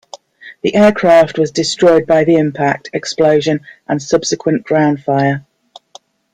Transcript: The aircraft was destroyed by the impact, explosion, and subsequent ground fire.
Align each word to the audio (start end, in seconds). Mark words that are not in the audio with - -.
The 0.63 0.73
aircraft 0.73 1.37
was 1.37 1.51
destroyed 1.51 2.07
by 2.07 2.23
the 2.23 2.35
impact, 2.37 2.89
explosion, 2.91 3.59
and 3.87 4.01
subsequent 4.01 4.63
ground 4.63 5.03
fire. 5.03 5.45